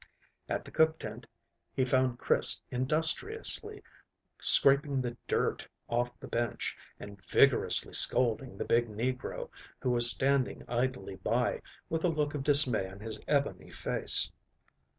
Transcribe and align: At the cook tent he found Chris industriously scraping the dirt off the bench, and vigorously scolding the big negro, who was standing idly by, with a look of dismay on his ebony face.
At 0.49 0.65
the 0.65 0.71
cook 0.71 0.97
tent 0.97 1.27
he 1.75 1.85
found 1.85 2.17
Chris 2.17 2.59
industriously 2.71 3.83
scraping 4.39 4.99
the 4.99 5.15
dirt 5.27 5.67
off 5.87 6.19
the 6.19 6.27
bench, 6.27 6.75
and 6.99 7.23
vigorously 7.23 7.93
scolding 7.93 8.57
the 8.57 8.65
big 8.65 8.87
negro, 8.87 9.51
who 9.81 9.91
was 9.91 10.09
standing 10.09 10.63
idly 10.67 11.17
by, 11.17 11.61
with 11.87 12.03
a 12.03 12.07
look 12.09 12.33
of 12.33 12.41
dismay 12.41 12.89
on 12.89 12.99
his 13.01 13.19
ebony 13.27 13.69
face. 13.69 14.31